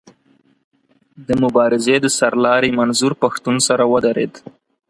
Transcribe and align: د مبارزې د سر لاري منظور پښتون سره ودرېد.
د 1.27 1.29
مبارزې 1.43 1.95
د 2.01 2.05
سر 2.17 2.33
لاري 2.45 2.71
منظور 2.79 3.13
پښتون 3.23 3.55
سره 3.67 3.83
ودرېد. 3.93 4.33